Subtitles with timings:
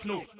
[0.00, 0.39] techno.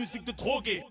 [0.00, 0.82] Musique de drogué.